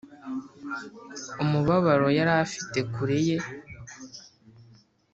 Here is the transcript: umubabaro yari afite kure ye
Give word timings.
umubabaro 1.43 2.07
yari 2.17 2.33
afite 2.45 2.79
kure 2.93 3.17
ye 3.27 3.37